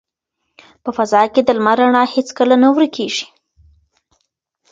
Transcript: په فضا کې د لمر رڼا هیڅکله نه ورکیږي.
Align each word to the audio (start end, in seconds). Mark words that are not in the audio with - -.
په 0.83 0.89
فضا 0.97 1.21
کې 1.33 1.41
د 1.43 1.49
لمر 1.57 1.77
رڼا 1.81 2.03
هیڅکله 2.15 2.55
نه 2.63 2.69
ورکیږي. 2.75 3.25